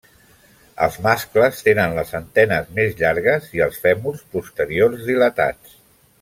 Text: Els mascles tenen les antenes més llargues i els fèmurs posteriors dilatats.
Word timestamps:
Els 0.85 0.95
mascles 1.07 1.59
tenen 1.67 1.93
les 1.97 2.13
antenes 2.21 2.73
més 2.79 2.97
llargues 3.03 3.47
i 3.59 3.63
els 3.67 3.79
fèmurs 3.85 4.27
posteriors 4.37 5.07
dilatats. 5.13 5.79